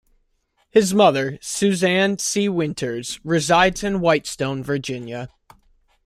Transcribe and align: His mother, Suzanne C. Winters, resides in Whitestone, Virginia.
His 0.71 0.95
mother, 0.95 1.37
Suzanne 1.43 2.17
C. 2.17 2.49
Winters, 2.49 3.19
resides 3.23 3.83
in 3.83 3.99
Whitestone, 4.01 4.63
Virginia. 4.63 5.29